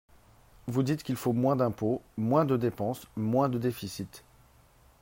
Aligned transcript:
Vous 0.65 0.81
dites 0.81 1.03
qu’il 1.03 1.15
faut 1.15 1.31
moins 1.31 1.55
d’impôts, 1.55 2.01
moins 2.17 2.43
de 2.43 2.57
dépenses, 2.57 3.07
moins 3.15 3.49
de 3.49 3.59
déficit. 3.59 4.23